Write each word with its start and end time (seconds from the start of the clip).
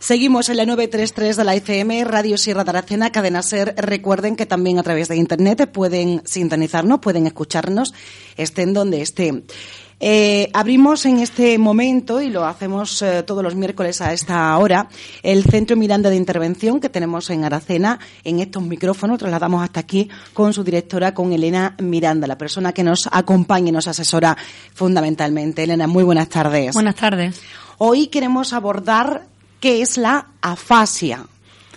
Seguimos 0.00 0.48
en 0.48 0.56
la 0.56 0.64
933 0.64 1.36
de 1.36 1.44
la 1.44 1.54
ICM, 1.56 2.08
Radio 2.08 2.38
Sierra 2.38 2.64
de 2.64 2.70
Aracena, 2.70 3.12
Cadena 3.12 3.42
Ser. 3.42 3.74
Recuerden 3.76 4.34
que 4.34 4.46
también 4.46 4.78
a 4.78 4.82
través 4.82 5.08
de 5.08 5.16
Internet 5.16 5.70
pueden 5.70 6.22
sintonizarnos, 6.24 7.00
pueden 7.00 7.26
escucharnos, 7.26 7.92
estén 8.38 8.72
donde 8.72 9.02
estén. 9.02 9.44
Eh, 10.00 10.48
abrimos 10.54 11.04
en 11.04 11.18
este 11.18 11.58
momento, 11.58 12.22
y 12.22 12.30
lo 12.30 12.46
hacemos 12.46 13.02
eh, 13.02 13.22
todos 13.24 13.44
los 13.44 13.54
miércoles 13.54 14.00
a 14.00 14.14
esta 14.14 14.56
hora, 14.56 14.88
el 15.22 15.44
Centro 15.44 15.76
Miranda 15.76 16.08
de 16.08 16.16
Intervención 16.16 16.80
que 16.80 16.88
tenemos 16.88 17.28
en 17.28 17.44
Aracena, 17.44 18.00
en 18.24 18.40
estos 18.40 18.62
micrófonos. 18.62 19.18
Trasladamos 19.18 19.62
hasta 19.62 19.80
aquí 19.80 20.08
con 20.32 20.54
su 20.54 20.64
directora, 20.64 21.12
con 21.12 21.30
Elena 21.34 21.76
Miranda, 21.78 22.26
la 22.26 22.38
persona 22.38 22.72
que 22.72 22.82
nos 22.82 23.06
acompaña 23.12 23.68
y 23.68 23.72
nos 23.72 23.86
asesora 23.86 24.34
fundamentalmente. 24.72 25.64
Elena, 25.64 25.86
muy 25.86 26.04
buenas 26.04 26.30
tardes. 26.30 26.72
Buenas 26.72 26.96
tardes. 26.96 27.42
Hoy 27.76 28.06
queremos 28.06 28.54
abordar 28.54 29.28
qué 29.60 29.82
es 29.82 29.96
la 29.96 30.26
afasia. 30.40 31.26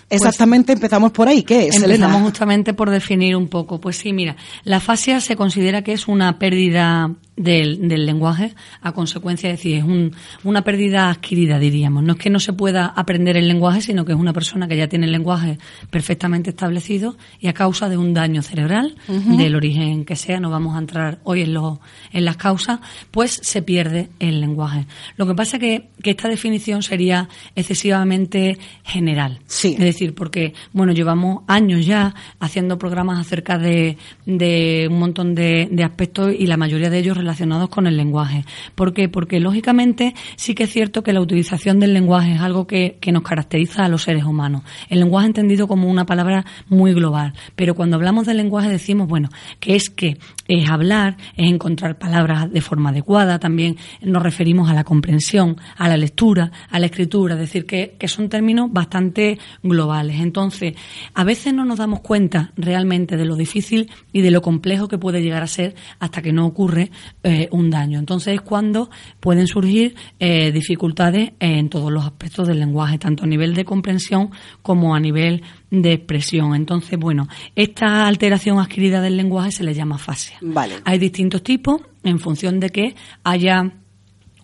Pues 0.08 0.20
Exactamente, 0.22 0.72
empezamos 0.72 1.12
por 1.12 1.28
ahí. 1.28 1.42
¿Qué 1.42 1.68
es? 1.68 1.76
Empezamos 1.76 2.22
justamente 2.22 2.74
por 2.74 2.90
definir 2.90 3.36
un 3.36 3.48
poco. 3.48 3.80
Pues 3.80 3.96
sí, 3.96 4.12
mira, 4.12 4.36
la 4.64 4.76
afasia 4.76 5.20
se 5.20 5.34
considera 5.34 5.82
que 5.82 5.92
es 5.92 6.08
una 6.08 6.38
pérdida 6.38 7.10
del, 7.36 7.88
del, 7.88 8.06
lenguaje 8.06 8.54
a 8.80 8.92
consecuencia, 8.92 9.50
es 9.50 9.58
decir, 9.58 9.78
es 9.78 9.84
un, 9.84 10.12
una 10.44 10.62
pérdida 10.62 11.10
adquirida, 11.10 11.58
diríamos. 11.58 12.02
No 12.02 12.12
es 12.12 12.18
que 12.18 12.30
no 12.30 12.40
se 12.40 12.52
pueda 12.52 12.86
aprender 12.86 13.36
el 13.36 13.48
lenguaje, 13.48 13.80
sino 13.80 14.04
que 14.04 14.12
es 14.12 14.18
una 14.18 14.32
persona 14.32 14.68
que 14.68 14.76
ya 14.76 14.88
tiene 14.88 15.06
el 15.06 15.12
lenguaje 15.12 15.58
perfectamente 15.90 16.50
establecido 16.50 17.16
y 17.40 17.48
a 17.48 17.52
causa 17.52 17.88
de 17.88 17.96
un 17.96 18.14
daño 18.14 18.42
cerebral, 18.42 18.94
del 19.08 19.56
origen 19.56 20.04
que 20.04 20.16
sea, 20.16 20.40
no 20.40 20.50
vamos 20.50 20.76
a 20.76 20.78
entrar 20.78 21.18
hoy 21.24 21.42
en, 21.42 21.54
lo, 21.54 21.80
en 22.12 22.24
las 22.24 22.36
causas, 22.36 22.80
pues 23.10 23.32
se 23.42 23.62
pierde 23.62 24.10
el 24.18 24.40
lenguaje. 24.40 24.86
Lo 25.16 25.26
que 25.26 25.34
pasa 25.34 25.56
es 25.56 25.60
que, 25.60 25.88
que 26.02 26.10
esta 26.10 26.28
definición 26.28 26.82
sería 26.82 27.28
excesivamente 27.54 28.58
general. 28.84 29.40
Sí. 29.46 29.72
Es 29.72 29.84
decir, 29.84 30.14
porque, 30.14 30.54
bueno, 30.72 30.92
llevamos 30.92 31.42
años 31.46 31.84
ya 31.84 32.14
haciendo 32.40 32.78
programas 32.78 33.20
acerca 33.20 33.58
de, 33.58 33.96
de 34.26 34.86
un 34.90 34.98
montón 34.98 35.34
de, 35.34 35.68
de 35.70 35.84
aspectos 35.84 36.32
y 36.38 36.46
la 36.46 36.56
mayoría 36.56 36.90
de 36.90 36.98
ellos 36.98 37.16
relacionados 37.24 37.70
con 37.70 37.86
el 37.86 37.96
lenguaje. 37.96 38.44
¿Por 38.74 38.92
qué? 38.92 39.08
Porque 39.08 39.40
lógicamente 39.40 40.14
sí 40.36 40.54
que 40.54 40.64
es 40.64 40.70
cierto 40.70 41.02
que 41.02 41.12
la 41.12 41.20
utilización 41.20 41.80
del 41.80 41.94
lenguaje 41.94 42.34
es 42.34 42.40
algo 42.40 42.66
que, 42.66 42.98
que 43.00 43.12
nos 43.12 43.22
caracteriza 43.22 43.84
a 43.84 43.88
los 43.88 44.02
seres 44.02 44.24
humanos. 44.24 44.62
El 44.90 45.00
lenguaje 45.00 45.26
entendido 45.26 45.66
como 45.66 45.88
una 45.88 46.04
palabra 46.04 46.44
muy 46.68 46.92
global, 46.92 47.32
pero 47.56 47.74
cuando 47.74 47.96
hablamos 47.96 48.26
del 48.26 48.36
lenguaje 48.36 48.68
decimos, 48.68 49.08
bueno, 49.08 49.30
que 49.58 49.74
es 49.74 49.88
que 49.88 50.18
es 50.46 50.68
hablar, 50.68 51.16
es 51.36 51.50
encontrar 51.50 51.98
palabras 51.98 52.52
de 52.52 52.60
forma 52.60 52.90
adecuada, 52.90 53.38
también 53.38 53.76
nos 54.02 54.22
referimos 54.22 54.70
a 54.70 54.74
la 54.74 54.84
comprensión, 54.84 55.56
a 55.76 55.88
la 55.88 55.96
lectura, 55.96 56.52
a 56.70 56.78
la 56.78 56.86
escritura, 56.86 57.34
es 57.34 57.40
decir, 57.40 57.64
que, 57.64 57.96
que 57.98 58.08
son 58.08 58.28
términos 58.28 58.70
bastante 58.70 59.38
globales. 59.62 60.20
Entonces, 60.20 60.74
a 61.14 61.24
veces 61.24 61.54
no 61.54 61.64
nos 61.64 61.78
damos 61.78 62.00
cuenta 62.00 62.52
realmente 62.56 63.16
de 63.16 63.24
lo 63.24 63.36
difícil 63.36 63.90
y 64.12 64.20
de 64.20 64.30
lo 64.30 64.42
complejo 64.42 64.88
que 64.88 64.98
puede 64.98 65.22
llegar 65.22 65.42
a 65.42 65.46
ser 65.46 65.74
hasta 65.98 66.20
que 66.20 66.32
no 66.32 66.46
ocurre 66.46 66.90
eh, 67.24 67.48
un 67.52 67.70
daño. 67.70 67.98
Entonces 67.98 68.34
es 68.34 68.40
cuando 68.42 68.90
pueden 69.18 69.46
surgir 69.46 69.94
eh, 70.18 70.52
dificultades 70.52 71.32
en 71.40 71.70
todos 71.70 71.90
los 71.90 72.04
aspectos 72.04 72.46
del 72.46 72.60
lenguaje, 72.60 72.98
tanto 72.98 73.24
a 73.24 73.26
nivel 73.26 73.54
de 73.54 73.64
comprensión 73.64 74.30
como 74.60 74.94
a 74.94 75.00
nivel 75.00 75.42
de 75.70 75.94
expresión. 75.94 76.54
Entonces, 76.54 76.98
bueno, 76.98 77.26
esta 77.56 78.06
alteración 78.06 78.58
adquirida 78.58 79.00
del 79.00 79.16
lenguaje 79.16 79.52
se 79.52 79.64
le 79.64 79.72
llama 79.72 79.96
fasia. 79.96 80.36
Vale. 80.42 80.74
Hay 80.84 80.98
distintos 80.98 81.42
tipos 81.42 81.80
en 82.02 82.18
función 82.18 82.60
de 82.60 82.68
que 82.68 82.94
haya 83.22 83.72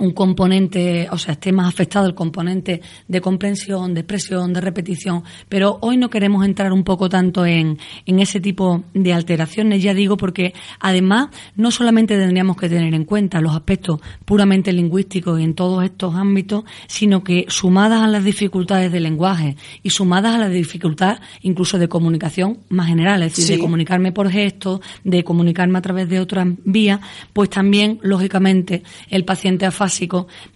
un 0.00 0.12
componente, 0.12 1.08
o 1.10 1.18
sea, 1.18 1.32
esté 1.34 1.52
más 1.52 1.68
afectado 1.68 2.06
el 2.06 2.14
componente 2.14 2.80
de 3.06 3.20
comprensión, 3.20 3.92
de 3.94 4.00
expresión, 4.00 4.52
de 4.52 4.60
repetición, 4.60 5.22
pero 5.48 5.78
hoy 5.82 5.96
no 5.98 6.08
queremos 6.08 6.44
entrar 6.44 6.72
un 6.72 6.84
poco 6.84 7.08
tanto 7.08 7.44
en, 7.44 7.78
en 8.06 8.18
ese 8.20 8.40
tipo 8.40 8.82
de 8.94 9.12
alteraciones, 9.12 9.82
ya 9.82 9.92
digo, 9.92 10.16
porque 10.16 10.54
además 10.80 11.28
no 11.56 11.70
solamente 11.70 12.16
tendríamos 12.16 12.56
que 12.56 12.68
tener 12.68 12.94
en 12.94 13.04
cuenta 13.04 13.40
los 13.42 13.54
aspectos 13.54 14.00
puramente 14.24 14.72
lingüísticos 14.72 15.38
y 15.38 15.44
en 15.44 15.54
todos 15.54 15.84
estos 15.84 16.14
ámbitos, 16.14 16.64
sino 16.86 17.22
que 17.22 17.44
sumadas 17.48 18.00
a 18.02 18.06
las 18.06 18.24
dificultades 18.24 18.90
del 18.90 19.02
lenguaje 19.02 19.56
y 19.82 19.90
sumadas 19.90 20.34
a 20.34 20.38
la 20.38 20.48
dificultad 20.48 21.20
incluso 21.42 21.78
de 21.78 21.88
comunicación 21.88 22.58
más 22.70 22.86
general, 22.86 23.22
es 23.22 23.32
decir, 23.32 23.44
Sí. 23.44 23.52
de 23.54 23.58
comunicarme 23.58 24.12
por 24.12 24.30
gestos, 24.30 24.80
de 25.04 25.24
comunicarme 25.24 25.78
a 25.78 25.82
través 25.82 26.08
de 26.08 26.20
otras 26.20 26.46
vías, 26.64 27.00
pues 27.34 27.50
también, 27.50 27.98
lógicamente, 28.02 28.82
el 29.10 29.24
paciente 29.24 29.66
afásico 29.66 29.89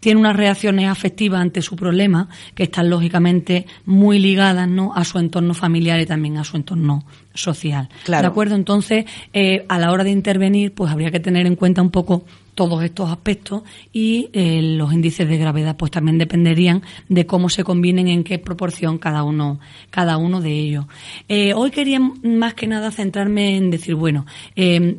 tiene 0.00 0.20
unas 0.20 0.36
reacciones 0.36 0.88
afectivas 0.88 1.40
ante 1.40 1.62
su 1.62 1.76
problema 1.76 2.28
que 2.54 2.64
están, 2.64 2.90
lógicamente, 2.90 3.66
muy 3.84 4.18
ligadas 4.18 4.68
¿no? 4.68 4.94
a 4.94 5.04
su 5.04 5.18
entorno 5.18 5.54
familiar 5.54 6.00
y 6.00 6.06
también 6.06 6.38
a 6.38 6.44
su 6.44 6.56
entorno 6.56 7.04
social. 7.34 7.88
Claro. 8.04 8.22
¿De 8.22 8.28
acuerdo? 8.28 8.54
Entonces, 8.54 9.04
eh, 9.32 9.64
a 9.68 9.78
la 9.78 9.90
hora 9.90 10.04
de 10.04 10.10
intervenir, 10.10 10.72
pues 10.72 10.90
habría 10.90 11.10
que 11.10 11.20
tener 11.20 11.46
en 11.46 11.56
cuenta 11.56 11.82
un 11.82 11.90
poco 11.90 12.24
todos 12.54 12.82
estos 12.84 13.10
aspectos 13.10 13.62
y 13.92 14.30
eh, 14.32 14.62
los 14.62 14.92
índices 14.92 15.28
de 15.28 15.36
gravedad 15.36 15.76
pues 15.76 15.90
también 15.90 16.18
dependerían 16.18 16.82
de 17.08 17.26
cómo 17.26 17.48
se 17.48 17.64
combinen 17.64 18.08
en 18.08 18.24
qué 18.24 18.38
proporción 18.38 18.98
cada 18.98 19.22
uno 19.24 19.58
cada 19.90 20.16
uno 20.16 20.40
de 20.40 20.52
ellos 20.52 20.86
Eh, 21.28 21.52
hoy 21.54 21.70
quería 21.70 21.98
más 21.98 22.54
que 22.54 22.66
nada 22.66 22.90
centrarme 22.90 23.56
en 23.56 23.70
decir 23.70 23.94
bueno 23.94 24.24
eh, 24.56 24.98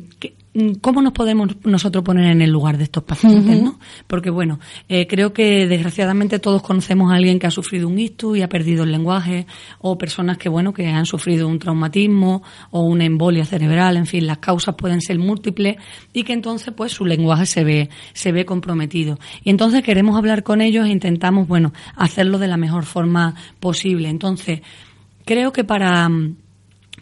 ¿Cómo 0.80 1.02
nos 1.02 1.12
podemos 1.12 1.54
nosotros 1.64 2.02
poner 2.02 2.30
en 2.30 2.40
el 2.40 2.50
lugar 2.50 2.78
de 2.78 2.84
estos 2.84 3.02
pacientes? 3.02 3.62
¿no? 3.62 3.78
Porque, 4.06 4.30
bueno, 4.30 4.58
eh, 4.88 5.06
creo 5.06 5.32
que 5.34 5.66
desgraciadamente 5.66 6.38
todos 6.38 6.62
conocemos 6.62 7.12
a 7.12 7.16
alguien 7.16 7.38
que 7.38 7.46
ha 7.46 7.50
sufrido 7.50 7.88
un 7.88 7.98
ictus 7.98 8.38
y 8.38 8.42
ha 8.42 8.48
perdido 8.48 8.84
el 8.84 8.90
lenguaje, 8.90 9.46
o 9.80 9.98
personas 9.98 10.38
que, 10.38 10.48
bueno, 10.48 10.72
que 10.72 10.86
han 10.86 11.04
sufrido 11.04 11.46
un 11.46 11.58
traumatismo 11.58 12.42
o 12.70 12.82
una 12.82 13.04
embolia 13.04 13.44
cerebral, 13.44 13.98
en 13.98 14.06
fin, 14.06 14.26
las 14.26 14.38
causas 14.38 14.74
pueden 14.76 15.02
ser 15.02 15.18
múltiples 15.18 15.76
y 16.14 16.22
que 16.22 16.32
entonces, 16.32 16.72
pues, 16.74 16.92
su 16.92 17.04
lenguaje 17.04 17.44
se 17.44 17.62
ve, 17.62 17.90
se 18.14 18.32
ve 18.32 18.46
comprometido. 18.46 19.18
Y 19.44 19.50
entonces 19.50 19.82
queremos 19.82 20.16
hablar 20.16 20.42
con 20.42 20.62
ellos 20.62 20.86
e 20.86 20.90
intentamos, 20.90 21.46
bueno, 21.48 21.74
hacerlo 21.96 22.38
de 22.38 22.48
la 22.48 22.56
mejor 22.56 22.84
forma 22.86 23.34
posible. 23.60 24.08
Entonces, 24.08 24.60
creo 25.26 25.52
que 25.52 25.64
para, 25.64 26.08
mm, 26.08 26.36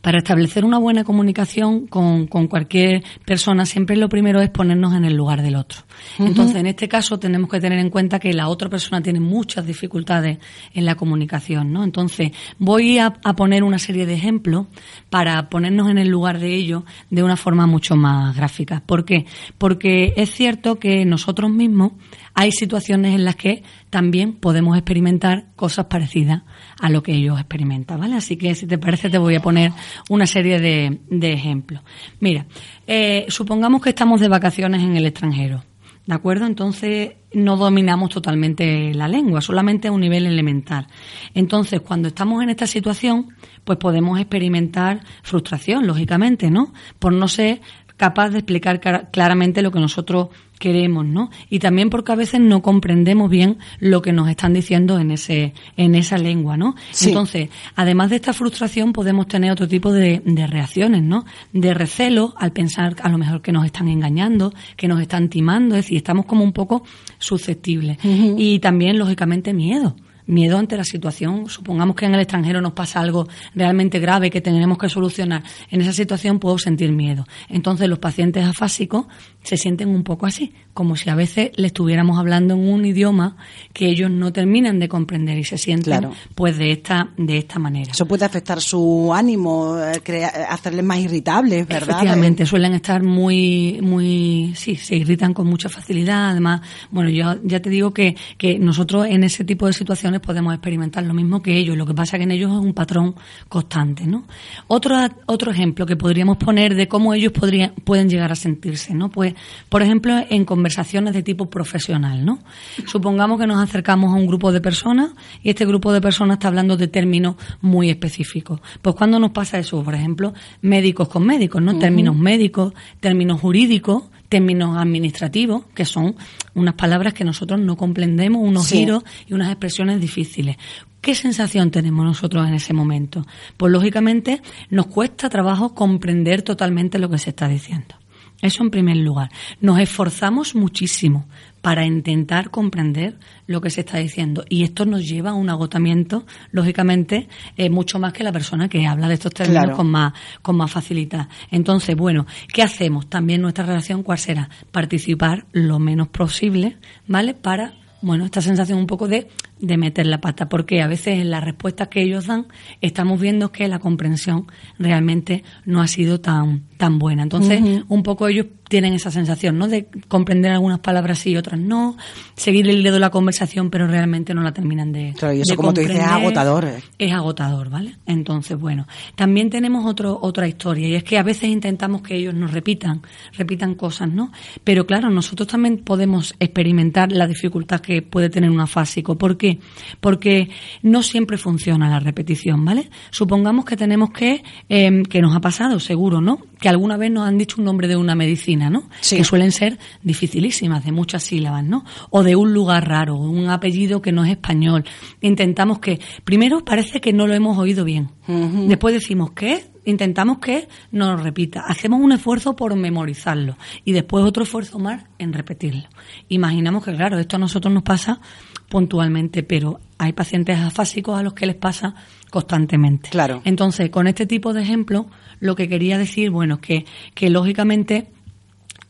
para 0.04 0.18
establecer 0.18 0.66
una 0.66 0.76
buena 0.76 1.02
comunicación 1.02 1.86
con, 1.86 2.26
con 2.26 2.46
cualquier 2.46 3.02
persona, 3.24 3.64
siempre 3.64 3.96
lo 3.96 4.10
primero 4.10 4.42
es 4.42 4.50
ponernos 4.50 4.92
en 4.92 5.06
el 5.06 5.16
lugar 5.16 5.40
del 5.40 5.56
otro. 5.56 5.80
Entonces, 6.18 6.56
en 6.56 6.66
este 6.66 6.88
caso, 6.88 7.18
tenemos 7.18 7.48
que 7.48 7.58
tener 7.58 7.78
en 7.78 7.88
cuenta 7.88 8.18
que 8.18 8.34
la 8.34 8.48
otra 8.48 8.68
persona 8.68 9.00
tiene 9.00 9.18
muchas 9.18 9.66
dificultades 9.66 10.36
en 10.74 10.84
la 10.84 10.96
comunicación, 10.96 11.72
¿no? 11.72 11.82
Entonces, 11.84 12.32
voy 12.58 12.98
a, 12.98 13.14
a 13.24 13.34
poner 13.34 13.64
una 13.64 13.78
serie 13.78 14.04
de 14.04 14.12
ejemplos 14.12 14.66
para 15.08 15.48
ponernos 15.48 15.88
en 15.88 15.96
el 15.96 16.08
lugar 16.08 16.38
de 16.38 16.54
ellos 16.54 16.82
de 17.08 17.22
una 17.22 17.38
forma 17.38 17.66
mucho 17.66 17.96
más 17.96 18.36
gráfica. 18.36 18.82
¿Por 18.84 19.06
qué? 19.06 19.24
Porque 19.56 20.12
es 20.18 20.30
cierto 20.30 20.78
que 20.78 21.06
nosotros 21.06 21.50
mismos 21.50 21.92
hay 22.34 22.50
situaciones 22.52 23.14
en 23.14 23.24
las 23.24 23.36
que 23.36 23.62
también 23.90 24.34
podemos 24.34 24.76
experimentar 24.76 25.46
cosas 25.56 25.86
parecidas 25.86 26.42
a 26.80 26.90
lo 26.90 27.02
que 27.02 27.12
ellos 27.12 27.38
experimentan, 27.38 28.00
¿vale? 28.00 28.16
Así 28.16 28.36
que 28.36 28.54
si 28.54 28.66
te 28.66 28.76
parece 28.76 29.08
te 29.08 29.18
voy 29.18 29.36
a 29.36 29.40
poner 29.40 29.72
una 30.08 30.26
serie 30.26 30.60
de, 30.60 31.00
de 31.08 31.32
ejemplos. 31.32 31.82
Mira, 32.20 32.46
eh, 32.86 33.26
supongamos 33.28 33.80
que 33.80 33.90
estamos 33.90 34.20
de 34.20 34.28
vacaciones 34.28 34.82
en 34.82 34.96
el 34.96 35.06
extranjero, 35.06 35.62
¿de 36.06 36.14
acuerdo? 36.14 36.46
Entonces 36.46 37.12
no 37.32 37.56
dominamos 37.56 38.10
totalmente 38.10 38.92
la 38.94 39.08
lengua, 39.08 39.40
solamente 39.40 39.88
a 39.88 39.92
un 39.92 40.00
nivel 40.00 40.26
elemental. 40.26 40.86
Entonces, 41.34 41.80
cuando 41.80 42.08
estamos 42.08 42.42
en 42.42 42.50
esta 42.50 42.66
situación, 42.66 43.28
pues 43.64 43.78
podemos 43.78 44.18
experimentar 44.20 45.00
frustración, 45.22 45.86
lógicamente, 45.86 46.50
¿no? 46.50 46.72
Por 46.98 47.12
no 47.12 47.28
ser 47.28 47.60
capaz 47.96 48.30
de 48.30 48.38
explicar 48.38 48.80
claramente 49.10 49.62
lo 49.62 49.70
que 49.70 49.80
nosotros 49.80 50.28
queremos, 50.58 51.04
¿no? 51.04 51.30
Y 51.50 51.58
también 51.58 51.90
porque 51.90 52.12
a 52.12 52.16
veces 52.16 52.40
no 52.40 52.62
comprendemos 52.62 53.28
bien 53.28 53.58
lo 53.80 54.02
que 54.02 54.12
nos 54.12 54.28
están 54.28 54.52
diciendo 54.52 54.98
en 54.98 55.10
ese 55.10 55.52
en 55.76 55.94
esa 55.94 56.16
lengua, 56.16 56.56
¿no? 56.56 56.74
Sí. 56.90 57.08
Entonces, 57.08 57.50
además 57.74 58.10
de 58.10 58.16
esta 58.16 58.32
frustración 58.32 58.92
podemos 58.92 59.26
tener 59.26 59.50
otro 59.50 59.68
tipo 59.68 59.92
de, 59.92 60.22
de 60.24 60.46
reacciones, 60.46 61.02
¿no? 61.02 61.24
De 61.52 61.74
recelo 61.74 62.34
al 62.38 62.52
pensar 62.52 62.96
a 63.02 63.08
lo 63.08 63.18
mejor 63.18 63.42
que 63.42 63.52
nos 63.52 63.64
están 63.64 63.88
engañando, 63.88 64.52
que 64.76 64.88
nos 64.88 65.00
están 65.00 65.28
timando, 65.28 65.74
es 65.74 65.84
decir, 65.84 65.98
estamos 65.98 66.26
como 66.26 66.44
un 66.44 66.52
poco 66.52 66.84
susceptibles. 67.18 67.98
Y 68.04 68.58
también, 68.60 68.98
lógicamente, 68.98 69.52
miedo 69.52 69.96
miedo 70.26 70.58
ante 70.58 70.76
la 70.76 70.84
situación. 70.84 71.48
Supongamos 71.48 71.96
que 71.96 72.06
en 72.06 72.14
el 72.14 72.20
extranjero 72.20 72.60
nos 72.60 72.72
pasa 72.72 73.00
algo 73.00 73.28
realmente 73.54 73.98
grave 73.98 74.30
que 74.30 74.40
tenemos 74.40 74.78
que 74.78 74.88
solucionar. 74.88 75.42
En 75.70 75.80
esa 75.80 75.92
situación 75.92 76.38
puedo 76.38 76.58
sentir 76.58 76.92
miedo. 76.92 77.26
Entonces 77.48 77.88
los 77.88 77.98
pacientes 77.98 78.44
afásicos 78.44 79.06
se 79.42 79.56
sienten 79.56 79.90
un 79.90 80.04
poco 80.04 80.26
así, 80.26 80.54
como 80.72 80.96
si 80.96 81.10
a 81.10 81.14
veces 81.14 81.50
le 81.56 81.66
estuviéramos 81.66 82.18
hablando 82.18 82.54
en 82.54 82.60
un 82.60 82.84
idioma 82.84 83.36
que 83.72 83.86
ellos 83.86 84.10
no 84.10 84.32
terminan 84.32 84.78
de 84.78 84.88
comprender 84.88 85.38
y 85.38 85.44
se 85.44 85.58
sienten 85.58 86.08
pues 86.34 86.56
de 86.56 86.72
esta 86.72 87.10
de 87.16 87.38
esta 87.38 87.58
manera. 87.58 87.92
Eso 87.92 88.06
puede 88.06 88.24
afectar 88.24 88.60
su 88.60 89.12
ánimo, 89.12 89.76
eh, 89.78 90.24
hacerles 90.48 90.84
más 90.84 90.98
irritables, 90.98 91.66
¿verdad? 91.66 91.90
Efectivamente, 91.90 92.46
suelen 92.46 92.74
estar 92.74 93.02
muy 93.02 93.80
muy 93.82 94.54
sí, 94.56 94.76
se 94.76 94.96
irritan 94.96 95.34
con 95.34 95.46
mucha 95.46 95.68
facilidad. 95.68 96.30
Además, 96.30 96.62
bueno, 96.90 97.10
yo 97.10 97.36
ya 97.44 97.60
te 97.60 97.68
digo 97.68 97.92
que 97.92 98.16
que 98.38 98.58
nosotros 98.58 99.06
en 99.06 99.24
ese 99.24 99.44
tipo 99.44 99.66
de 99.66 99.72
situaciones 99.72 100.13
podemos 100.20 100.54
experimentar 100.54 101.04
lo 101.04 101.14
mismo 101.14 101.42
que 101.42 101.56
ellos. 101.56 101.76
Lo 101.76 101.86
que 101.86 101.94
pasa 101.94 102.18
que 102.18 102.24
en 102.24 102.30
ellos 102.30 102.52
es 102.52 102.58
un 102.58 102.74
patrón 102.74 103.14
constante, 103.48 104.06
¿no? 104.06 104.24
Otro 104.66 104.94
otro 105.26 105.50
ejemplo 105.50 105.86
que 105.86 105.96
podríamos 105.96 106.36
poner 106.36 106.74
de 106.74 106.88
cómo 106.88 107.14
ellos 107.14 107.32
podrían 107.32 107.72
pueden 107.84 108.08
llegar 108.08 108.32
a 108.32 108.36
sentirse, 108.36 108.94
¿no? 108.94 109.10
Pues 109.10 109.34
por 109.68 109.82
ejemplo, 109.82 110.14
en 110.28 110.44
conversaciones 110.44 111.14
de 111.14 111.22
tipo 111.22 111.50
profesional, 111.50 112.24
¿no? 112.24 112.38
Supongamos 112.86 113.40
que 113.40 113.46
nos 113.46 113.62
acercamos 113.62 114.12
a 114.12 114.16
un 114.16 114.26
grupo 114.26 114.52
de 114.52 114.60
personas 114.60 115.10
y 115.42 115.50
este 115.50 115.66
grupo 115.66 115.92
de 115.92 116.00
personas 116.00 116.36
está 116.36 116.48
hablando 116.48 116.76
de 116.76 116.88
términos 116.88 117.36
muy 117.60 117.90
específicos. 117.90 118.60
Pues 118.82 118.94
cuando 118.94 119.18
nos 119.18 119.30
pasa 119.32 119.58
eso, 119.58 119.82
por 119.82 119.94
ejemplo, 119.94 120.34
médicos 120.62 121.08
con 121.08 121.24
médicos, 121.24 121.62
¿no? 121.62 121.78
Términos 121.78 122.16
médicos, 122.16 122.72
términos 123.00 123.40
jurídicos, 123.40 124.04
términos 124.34 124.76
administrativos, 124.76 125.62
que 125.76 125.84
son 125.84 126.16
unas 126.54 126.74
palabras 126.74 127.14
que 127.14 127.22
nosotros 127.22 127.60
no 127.60 127.76
comprendemos, 127.76 128.42
unos 128.42 128.68
giros 128.68 129.04
y 129.28 129.32
unas 129.32 129.48
expresiones 129.48 130.00
difíciles. 130.00 130.56
¿Qué 131.00 131.14
sensación 131.14 131.70
tenemos 131.70 132.04
nosotros 132.04 132.48
en 132.48 132.54
ese 132.54 132.72
momento? 132.72 133.24
Pues 133.56 133.70
lógicamente 133.70 134.42
nos 134.70 134.86
cuesta 134.86 135.28
trabajo 135.28 135.72
comprender 135.72 136.42
totalmente 136.42 136.98
lo 136.98 137.08
que 137.08 137.18
se 137.18 137.30
está 137.30 137.46
diciendo. 137.46 137.94
Eso 138.40 138.62
en 138.62 138.70
primer 138.70 138.96
lugar. 138.96 139.30
Nos 139.60 139.78
esforzamos 139.78 140.54
muchísimo 140.54 141.26
para 141.62 141.86
intentar 141.86 142.50
comprender 142.50 143.18
lo 143.46 143.62
que 143.62 143.70
se 143.70 143.80
está 143.80 143.96
diciendo. 143.96 144.44
Y 144.50 144.64
esto 144.64 144.84
nos 144.84 145.08
lleva 145.08 145.30
a 145.30 145.34
un 145.34 145.48
agotamiento, 145.48 146.26
lógicamente, 146.50 147.28
eh, 147.56 147.70
mucho 147.70 147.98
más 147.98 148.12
que 148.12 148.22
la 148.22 148.32
persona 148.32 148.68
que 148.68 148.86
habla 148.86 149.08
de 149.08 149.14
estos 149.14 149.32
términos 149.32 149.74
con, 149.74 149.90
más, 149.90 150.12
con 150.42 150.56
más 150.56 150.70
facilidad. 150.70 151.28
Entonces, 151.50 151.96
bueno, 151.96 152.26
¿qué 152.52 152.62
hacemos? 152.62 153.08
También 153.08 153.40
nuestra 153.40 153.64
relación, 153.64 154.02
¿cuál 154.02 154.18
será? 154.18 154.50
Participar 154.70 155.46
lo 155.52 155.78
menos 155.78 156.08
posible, 156.08 156.76
¿vale? 157.06 157.32
Para 157.32 157.72
bueno, 158.04 158.26
esta 158.26 158.42
sensación 158.42 158.78
un 158.78 158.86
poco 158.86 159.08
de, 159.08 159.28
de 159.66 159.76
meter 159.76 160.06
la 160.06 160.20
pata, 160.20 160.48
porque 160.48 160.82
a 160.82 160.86
veces 160.86 161.18
en 161.18 161.30
las 161.30 161.44
respuestas 161.44 161.88
que 161.88 162.02
ellos 162.02 162.26
dan 162.26 162.46
estamos 162.80 163.20
viendo 163.20 163.52
que 163.52 163.68
la 163.68 163.78
comprensión 163.78 164.46
realmente 164.78 165.44
no 165.64 165.80
ha 165.80 165.86
sido 165.86 166.20
tan, 166.20 166.64
tan 166.76 166.98
buena. 166.98 167.22
Entonces, 167.22 167.62
un 167.88 168.02
poco 168.02 168.28
ellos 168.28 168.46
tienen 168.68 168.94
esa 168.94 169.10
sensación, 169.10 169.58
¿no? 169.58 169.68
De 169.68 169.86
comprender 170.08 170.52
algunas 170.52 170.80
palabras 170.80 171.18
sí 171.18 171.30
y 171.30 171.36
otras 171.36 171.60
no, 171.60 171.96
seguir 172.34 172.68
el 172.68 172.78
hilo 172.78 172.92
de 172.92 172.98
la 172.98 173.10
conversación, 173.10 173.70
pero 173.70 173.86
realmente 173.86 174.34
no 174.34 174.42
la 174.42 174.52
terminan 174.52 174.92
de. 174.92 175.14
Claro, 175.16 175.34
y 175.34 175.40
eso, 175.42 175.54
como 175.56 175.72
tú 175.72 175.80
dices, 175.80 175.96
es 175.96 176.02
agotador. 176.02 176.64
¿eh? 176.64 176.82
Es 176.98 177.12
agotador, 177.12 177.70
¿vale? 177.70 177.96
Entonces, 178.06 178.58
bueno, 178.58 178.86
también 179.14 179.50
tenemos 179.50 179.86
otro, 179.86 180.18
otra 180.20 180.48
historia, 180.48 180.88
y 180.88 180.94
es 180.94 181.04
que 181.04 181.18
a 181.18 181.22
veces 181.22 181.50
intentamos 181.50 182.02
que 182.02 182.16
ellos 182.16 182.34
nos 182.34 182.52
repitan, 182.52 183.02
repitan 183.36 183.74
cosas, 183.74 184.08
¿no? 184.10 184.32
Pero 184.64 184.86
claro, 184.86 185.10
nosotros 185.10 185.48
también 185.48 185.78
podemos 185.78 186.34
experimentar 186.40 187.12
la 187.12 187.26
dificultad 187.26 187.80
que 187.80 188.02
puede 188.02 188.30
tener 188.30 188.50
un 188.50 188.60
afásico. 188.60 189.16
¿Por 189.16 189.36
qué? 189.36 189.53
Porque 190.00 190.50
no 190.82 191.02
siempre 191.02 191.38
funciona 191.38 191.88
la 191.88 192.00
repetición, 192.00 192.64
¿vale? 192.64 192.90
Supongamos 193.10 193.64
que 193.64 193.76
tenemos 193.76 194.10
que, 194.10 194.42
eh, 194.68 195.02
que 195.08 195.20
nos 195.20 195.34
ha 195.36 195.40
pasado, 195.40 195.80
seguro, 195.80 196.20
¿no? 196.20 196.38
Que 196.60 196.68
alguna 196.68 196.96
vez 196.96 197.10
nos 197.10 197.26
han 197.26 197.38
dicho 197.38 197.56
un 197.58 197.64
nombre 197.64 197.88
de 197.88 197.96
una 197.96 198.14
medicina, 198.14 198.70
¿no? 198.70 198.88
Que 199.08 199.24
suelen 199.24 199.52
ser 199.52 199.78
dificilísimas, 200.02 200.84
de 200.84 200.92
muchas 200.92 201.22
sílabas, 201.24 201.64
¿no? 201.64 201.84
O 202.10 202.22
de 202.22 202.36
un 202.36 202.52
lugar 202.52 202.88
raro, 202.88 203.16
un 203.16 203.48
apellido 203.48 204.02
que 204.02 204.12
no 204.12 204.24
es 204.24 204.30
español. 204.30 204.84
Intentamos 205.20 205.78
que, 205.78 206.00
primero 206.24 206.64
parece 206.64 207.00
que 207.00 207.12
no 207.12 207.26
lo 207.26 207.34
hemos 207.34 207.58
oído 207.58 207.84
bien. 207.84 208.10
Después 208.26 208.94
decimos, 208.94 209.32
¿qué? 209.32 209.66
Intentamos 209.84 210.38
que 210.38 210.68
nos 210.92 211.22
repita. 211.22 211.64
Hacemos 211.66 212.00
un 212.00 212.12
esfuerzo 212.12 212.56
por 212.56 212.74
memorizarlo 212.74 213.56
y 213.84 213.92
después 213.92 214.24
otro 214.24 214.44
esfuerzo 214.44 214.78
más 214.78 215.04
en 215.18 215.32
repetirlo. 215.32 215.88
Imaginamos 216.28 216.84
que, 216.84 216.94
claro, 216.94 217.18
esto 217.18 217.36
a 217.36 217.38
nosotros 217.38 217.72
nos 217.72 217.82
pasa 217.82 218.20
puntualmente, 218.68 219.42
pero 219.42 219.80
hay 219.98 220.12
pacientes 220.12 220.58
afásicos 220.58 221.18
a 221.18 221.22
los 221.22 221.34
que 221.34 221.46
les 221.46 221.56
pasa 221.56 221.94
constantemente. 222.30 223.10
Claro. 223.10 223.42
Entonces, 223.44 223.90
con 223.90 224.06
este 224.06 224.26
tipo 224.26 224.52
de 224.52 224.62
ejemplos, 224.62 225.06
lo 225.40 225.54
que 225.54 225.68
quería 225.68 225.98
decir, 225.98 226.30
bueno, 226.30 226.60
que, 226.60 226.84
que 227.14 227.30
lógicamente 227.30 228.08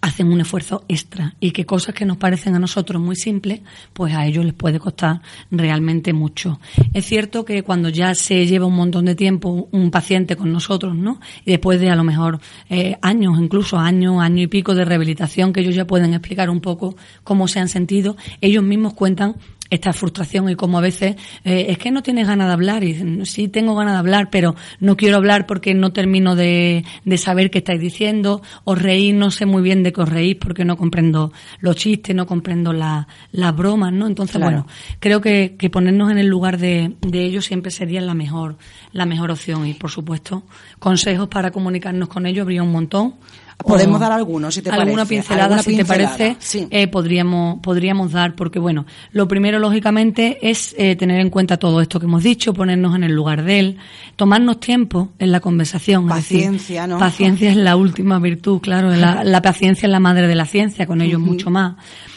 hacen 0.05 0.31
un 0.31 0.43
esfuerzo 0.43 0.85
extra 0.87 1.35
y 1.41 1.53
que 1.53 1.65
cosas 1.65 1.94
que 1.94 2.05
nos 2.05 2.19
parecen 2.19 2.55
a 2.55 2.59
nosotros 2.59 3.00
muy 3.00 3.17
simples, 3.17 3.62
pues 3.94 4.12
a 4.12 4.26
ellos 4.26 4.44
les 4.44 4.53
puede 4.53 4.79
costar 4.79 5.23
realmente 5.50 6.12
mucho. 6.12 6.61
Es 6.93 7.06
cierto 7.06 7.47
que 7.47 7.62
cuando 7.62 7.88
ya 7.88 8.15
se 8.15 8.47
lleva 8.47 8.67
un 8.67 8.75
montón 8.75 9.06
de 9.06 9.15
tiempo 9.15 9.67
un 9.73 9.91
paciente 9.91 10.37
con 10.37 10.53
nosotros, 10.53 10.94
¿no? 10.94 11.21
Y 11.47 11.53
después 11.53 11.81
de 11.81 11.88
a 11.88 11.97
lo 11.97 12.05
mejor 12.05 12.38
eh, 12.69 12.99
años, 13.00 13.38
incluso 13.41 13.79
años, 13.79 14.21
año 14.21 14.43
y 14.43 14.47
pico 14.47 14.75
de 14.75 14.85
rehabilitación, 14.85 15.55
que 15.55 15.61
ellos 15.61 15.75
ya 15.75 15.87
pueden 15.87 16.12
explicar 16.12 16.50
un 16.50 16.61
poco 16.61 16.97
cómo 17.23 17.49
se 17.49 17.61
han 17.61 17.69
sentido, 17.69 18.19
ellos 18.43 18.62
mismos 18.62 18.93
cuentan 18.93 19.37
esta 19.75 19.93
frustración 19.93 20.49
y 20.49 20.56
como 20.56 20.79
a 20.79 20.81
veces 20.81 21.17
eh, 21.44 21.67
es 21.69 21.79
que 21.79 21.91
no 21.91 22.03
tienes 22.03 22.26
ganas 22.26 22.49
de 22.49 22.53
hablar 22.53 22.85
y 22.85 23.25
sí 23.26 23.49
tengo 23.49 23.75
ganas 23.75 23.94
de 23.94 23.99
hablar 23.99 24.29
pero 24.31 24.55
no 24.81 24.97
quiero 24.97 25.17
hablar 25.17 25.47
porque 25.47 25.75
no 25.75 25.93
termino 25.93 26.37
de, 26.37 26.85
de 27.05 27.19
saber 27.19 27.50
qué 27.50 27.59
estáis 27.59 27.81
diciendo. 27.81 28.43
Os 28.65 28.81
reís 28.81 29.15
no 29.15 29.31
sé 29.31 29.47
muy 29.47 29.62
bien 29.62 29.82
de 29.82 29.93
que 29.93 30.00
os 30.00 30.09
reís 30.09 30.37
porque 30.37 30.65
no 30.65 30.76
comprendo 30.76 31.32
los 31.61 31.76
chistes 31.76 32.15
no 32.15 32.26
comprendo 32.26 32.73
las 32.73 33.56
bromas 33.56 33.93
no 33.93 34.06
entonces 34.06 34.41
bueno 34.41 34.67
creo 35.00 35.21
que, 35.21 35.56
que 35.59 35.71
ponernos 35.71 36.11
en 36.11 36.19
el 36.19 36.26
lugar 36.26 36.59
de, 36.59 36.94
de 37.00 37.25
ellos 37.25 37.44
siempre 37.44 37.71
sería 37.71 38.00
la 38.00 38.15
mejor 38.15 38.56
la 38.93 39.06
mejor 39.06 39.31
opción. 39.31 39.67
Y 39.67 39.75
por 39.75 39.91
supuesto 39.91 40.44
consejos 40.79 41.29
para 41.29 41.50
comunicarnos 41.50 42.09
con 42.09 42.26
ellos 42.26 42.43
habría 42.43 42.62
un 42.62 42.73
montón 42.73 43.15
Podemos 43.58 44.00
dar 44.00 44.12
algunos, 44.12 44.54
si 44.54 44.62
te 44.62 44.70
alguna 44.70 45.06
Pincelada, 45.06 45.62
si 45.62 45.76
te 45.76 45.84
parece, 45.84 46.36
eh, 46.70 46.88
podríamos, 46.88 47.60
podríamos 47.60 48.12
dar, 48.12 48.34
porque 48.34 48.58
bueno, 48.58 48.84
lo 49.12 49.28
primero, 49.28 49.58
lógicamente, 49.58 50.38
es 50.42 50.74
eh, 50.76 50.96
tener 50.96 51.20
en 51.20 51.30
cuenta 51.30 51.56
todo 51.56 51.80
esto 51.80 52.00
que 52.00 52.06
hemos 52.06 52.22
dicho, 52.22 52.52
ponernos 52.52 52.94
en 52.96 53.04
el 53.04 53.12
lugar 53.12 53.44
de 53.44 53.58
él, 53.60 53.78
tomarnos 54.16 54.61
tiempo 54.61 55.11
en 55.18 55.32
la 55.32 55.40
conversación. 55.40 56.08
Paciencia, 56.08 56.87
¿no? 56.87 56.99
Paciencia 56.99 57.50
es 57.50 57.56
la 57.56 57.76
última 57.76 58.18
virtud, 58.18 58.61
claro, 58.61 58.90
la, 58.90 59.25
la, 59.25 59.42
paciencia 59.42 59.87
es 59.87 59.92
la 59.92 60.00
madre 60.00 60.26
de 60.26 60.34
la 60.34 60.46
ciencia, 60.46 60.87
con 60.87 61.00
ellos 61.00 61.20
mucho 61.20 61.50
más 61.50 61.75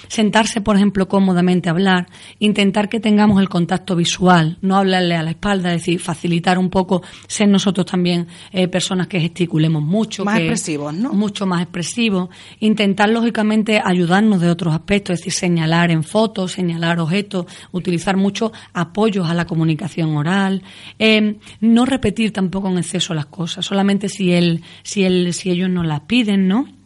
sentarse, 0.08 0.62
por 0.62 0.76
ejemplo, 0.76 1.08
cómodamente 1.08 1.70
a 1.70 1.72
hablar, 1.72 2.08
intentar 2.40 2.90
que 2.90 3.00
tengamos 3.00 3.42
el 3.42 3.50
contacto 3.50 3.96
visual, 3.96 4.58
no 4.62 4.78
hablarle 4.78 5.16
a 5.16 5.24
la 5.24 5.32
espalda, 5.32 5.74
es 5.74 5.82
decir, 5.82 6.00
facilitar 6.00 6.58
un 6.58 6.70
poco, 6.70 7.02
ser 7.28 7.48
nosotros 7.50 7.86
también 7.86 8.28
eh, 8.52 8.68
personas 8.68 9.08
que 9.08 9.20
gesticulemos 9.20 9.84
mucho. 9.84 10.26
Más 10.26 10.40
expresivos, 10.40 10.94
¿no? 10.94 11.14
Mucho 11.14 11.46
más 11.46 11.62
expresivos. 11.62 12.30
Intentar, 12.60 13.10
lógicamente, 13.10 13.82
ayudarnos 13.84 14.42
de 14.42 14.50
otros 14.50 14.74
aspectos, 14.74 15.14
es 15.14 15.20
decir, 15.20 15.34
señalar 15.34 15.92
en 15.92 16.04
fotos, 16.04 16.54
señalar 16.54 17.00
objetos, 17.00 17.46
utilizar 17.72 18.18
muchos 18.18 18.52
apoyos 18.74 19.30
a 19.30 19.34
la 19.34 19.46
comunicación 19.46 20.16
oral, 20.16 20.64
eh, 21.00 21.38
no 21.62 21.86
repetir 21.86 22.32
tampoco 22.32 22.70
en 22.70 22.78
exceso 22.78 23.14
las 23.14 23.28
cosas, 23.28 23.66
solamente 23.66 24.10
si 24.10 24.34
él, 24.34 24.62
si 24.84 25.04
él, 25.04 25.34
si 25.34 25.50
ellos 25.50 25.70
nos 25.70 25.86
las 25.86 26.02
piden, 26.02 26.48
¿no? 26.48 26.77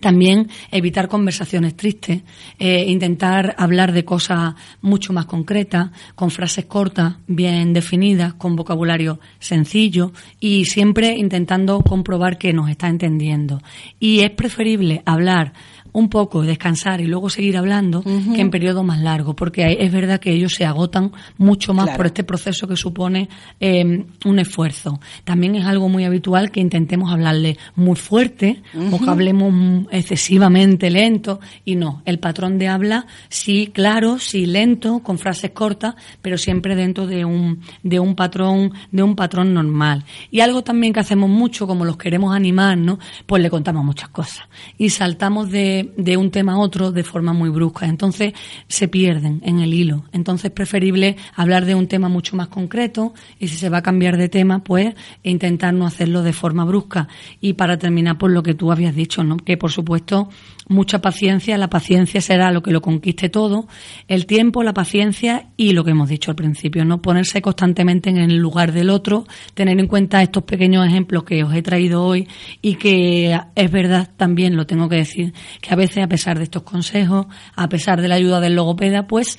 También 0.00 0.48
evitar 0.70 1.08
conversaciones 1.08 1.76
tristes, 1.76 2.22
eh, 2.58 2.84
intentar 2.88 3.54
hablar 3.58 3.92
de 3.92 4.04
cosas 4.04 4.54
mucho 4.80 5.12
más 5.12 5.26
concretas, 5.26 5.90
con 6.14 6.30
frases 6.30 6.66
cortas, 6.66 7.16
bien 7.26 7.72
definidas, 7.72 8.34
con 8.34 8.56
vocabulario 8.56 9.20
sencillo 9.38 10.12
y 10.40 10.64
siempre 10.66 11.16
intentando 11.16 11.80
comprobar 11.80 12.38
que 12.38 12.52
nos 12.52 12.70
está 12.70 12.88
entendiendo. 12.88 13.60
Y 13.98 14.20
es 14.20 14.30
preferible 14.30 15.02
hablar 15.04 15.52
un 15.92 16.08
poco, 16.08 16.42
descansar 16.42 17.00
y 17.00 17.06
luego 17.06 17.30
seguir 17.30 17.56
hablando 17.56 18.02
que 18.02 18.40
en 18.40 18.50
periodo 18.50 18.82
más 18.82 19.00
largo, 19.00 19.34
porque 19.34 19.76
es 19.80 19.92
verdad 19.92 20.20
que 20.20 20.32
ellos 20.32 20.54
se 20.54 20.64
agotan 20.64 21.12
mucho 21.36 21.74
más 21.74 21.96
por 21.96 22.06
este 22.06 22.24
proceso 22.24 22.66
que 22.66 22.76
supone 22.76 23.28
eh, 23.60 24.04
un 24.24 24.38
esfuerzo. 24.38 25.00
También 25.24 25.54
es 25.56 25.66
algo 25.66 25.88
muy 25.88 26.04
habitual 26.04 26.50
que 26.50 26.60
intentemos 26.60 27.12
hablarle 27.12 27.58
muy 27.76 27.96
fuerte 27.96 28.62
o 28.92 28.98
que 28.98 29.10
hablemos 29.10 29.86
excesivamente 29.90 30.90
lento 30.90 31.40
y 31.64 31.76
no, 31.76 32.02
el 32.04 32.18
patrón 32.18 32.58
de 32.58 32.68
habla 32.68 33.06
sí 33.28 33.70
claro, 33.72 34.18
sí 34.18 34.46
lento, 34.46 35.00
con 35.00 35.18
frases 35.18 35.50
cortas, 35.52 35.94
pero 36.22 36.38
siempre 36.38 36.74
dentro 36.74 37.06
de 37.06 37.24
un 37.24 37.60
de 37.82 38.00
un 38.00 38.14
patrón 38.14 38.72
de 38.90 39.02
un 39.02 39.16
patrón 39.16 39.54
normal. 39.54 40.04
Y 40.30 40.40
algo 40.40 40.62
también 40.62 40.92
que 40.92 41.00
hacemos 41.00 41.30
mucho 41.30 41.66
como 41.66 41.84
los 41.84 41.96
queremos 41.96 42.34
animar, 42.34 42.76
¿no? 42.78 42.98
Pues 43.26 43.42
le 43.42 43.50
contamos 43.50 43.84
muchas 43.84 44.08
cosas 44.08 44.48
y 44.76 44.90
saltamos 44.90 45.50
de 45.50 45.77
de, 45.96 46.16
un 46.16 46.30
tema 46.30 46.54
a 46.54 46.58
otro 46.58 46.92
de 46.92 47.04
forma 47.04 47.32
muy 47.32 47.50
brusca. 47.50 47.86
Entonces 47.86 48.32
se 48.68 48.88
pierden 48.88 49.40
en 49.44 49.60
el 49.60 49.74
hilo. 49.74 50.04
Entonces 50.12 50.46
es 50.46 50.50
preferible 50.52 51.16
hablar 51.34 51.64
de 51.64 51.74
un 51.74 51.86
tema 51.86 52.08
mucho 52.08 52.36
más 52.36 52.48
concreto 52.48 53.14
y 53.38 53.48
si 53.48 53.56
se 53.56 53.68
va 53.68 53.78
a 53.78 53.82
cambiar 53.82 54.16
de 54.16 54.28
tema, 54.28 54.64
pues 54.64 54.94
intentar 55.22 55.74
no 55.74 55.86
hacerlo 55.86 56.22
de 56.22 56.32
forma 56.32 56.64
brusca. 56.64 57.08
Y 57.40 57.54
para 57.54 57.78
terminar, 57.78 58.18
por 58.18 58.30
lo 58.30 58.42
que 58.42 58.54
tú 58.54 58.72
habías 58.72 58.94
dicho, 58.94 59.24
¿no? 59.24 59.36
que 59.36 59.56
por 59.56 59.70
supuesto 59.70 60.28
mucha 60.68 61.00
paciencia, 61.00 61.58
la 61.58 61.68
paciencia 61.68 62.20
será 62.20 62.52
lo 62.52 62.62
que 62.62 62.70
lo 62.70 62.80
conquiste 62.80 63.28
todo, 63.28 63.66
el 64.06 64.26
tiempo, 64.26 64.62
la 64.62 64.74
paciencia 64.74 65.48
y 65.56 65.72
lo 65.72 65.84
que 65.84 65.90
hemos 65.90 66.08
dicho 66.08 66.30
al 66.30 66.36
principio, 66.36 66.84
no 66.84 67.02
ponerse 67.02 67.42
constantemente 67.42 68.10
en 68.10 68.18
el 68.18 68.36
lugar 68.36 68.72
del 68.72 68.90
otro, 68.90 69.26
tener 69.54 69.78
en 69.80 69.86
cuenta 69.86 70.22
estos 70.22 70.44
pequeños 70.44 70.86
ejemplos 70.86 71.24
que 71.24 71.42
os 71.42 71.54
he 71.54 71.62
traído 71.62 72.04
hoy 72.04 72.28
y 72.62 72.76
que 72.76 73.38
es 73.54 73.70
verdad 73.70 74.10
también, 74.16 74.56
lo 74.56 74.66
tengo 74.66 74.88
que 74.88 74.96
decir, 74.96 75.32
que 75.60 75.72
a 75.72 75.76
veces 75.76 76.04
a 76.04 76.08
pesar 76.08 76.38
de 76.38 76.44
estos 76.44 76.62
consejos, 76.62 77.26
a 77.56 77.68
pesar 77.68 78.00
de 78.00 78.08
la 78.08 78.16
ayuda 78.16 78.40
del 78.40 78.54
logopeda, 78.54 79.06
pues 79.06 79.38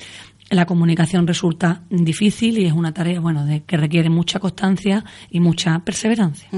la 0.50 0.66
comunicación 0.66 1.26
resulta 1.26 1.82
difícil 1.90 2.58
y 2.58 2.66
es 2.66 2.72
una 2.72 2.92
tarea, 2.92 3.20
bueno, 3.20 3.46
de, 3.46 3.62
que 3.62 3.76
requiere 3.76 4.10
mucha 4.10 4.40
constancia 4.40 5.04
y 5.30 5.38
mucha 5.40 5.78
perseverancia. 5.80 6.48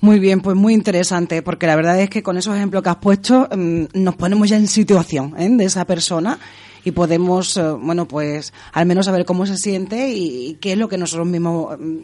Muy 0.00 0.20
bien, 0.20 0.40
pues 0.40 0.56
muy 0.56 0.74
interesante, 0.74 1.42
porque 1.42 1.66
la 1.66 1.74
verdad 1.74 2.00
es 2.00 2.08
que 2.08 2.22
con 2.22 2.38
esos 2.38 2.54
ejemplos 2.54 2.82
que 2.84 2.88
has 2.88 2.96
puesto 2.96 3.48
mm, 3.50 3.84
nos 3.94 4.14
ponemos 4.14 4.48
ya 4.48 4.56
en 4.56 4.68
situación 4.68 5.34
¿eh? 5.36 5.48
de 5.50 5.64
esa 5.64 5.84
persona 5.84 6.38
y 6.84 6.92
podemos, 6.92 7.56
eh, 7.56 7.72
bueno, 7.72 8.06
pues 8.06 8.52
al 8.72 8.86
menos 8.86 9.06
saber 9.06 9.24
cómo 9.24 9.44
se 9.44 9.56
siente 9.56 10.10
y, 10.10 10.56
qué 10.60 10.72
es 10.72 10.78
lo 10.78 10.88
que 10.88 10.98
nosotros 10.98 11.26
mismos 11.26 11.76
mm, 11.78 11.96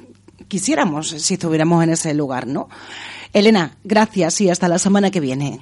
quisiéramos 0.49 1.09
si 1.11 1.35
estuviéramos 1.35 1.85
en 1.85 1.91
ese 1.91 2.15
lugar, 2.15 2.49
¿no? 2.49 2.69
Elena, 3.33 3.77
gracias 3.85 4.41
y 4.41 4.51
hasta 4.51 4.69
la 4.69 4.79
semana 4.79 5.11
que 5.13 5.21
viene. 5.21 5.61